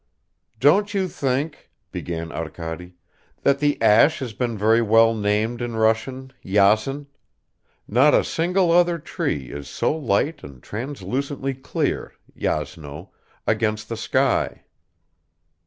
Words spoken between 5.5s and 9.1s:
in Russian Yasen; not a single other